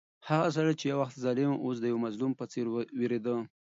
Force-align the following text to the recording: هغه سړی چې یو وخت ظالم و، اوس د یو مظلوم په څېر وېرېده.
هغه 0.29 0.47
سړی 0.55 0.73
چې 0.79 0.85
یو 0.91 0.99
وخت 1.03 1.15
ظالم 1.23 1.49
و، 1.51 1.61
اوس 1.65 1.77
د 1.81 1.85
یو 1.91 2.03
مظلوم 2.05 2.31
په 2.39 2.45
څېر 2.51 2.65
وېرېده. 2.99 3.35